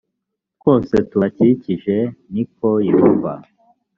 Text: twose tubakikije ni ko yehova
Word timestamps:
twose 0.57 0.95
tubakikije 1.09 1.95
ni 2.33 2.43
ko 2.55 2.69
yehova 2.89 3.33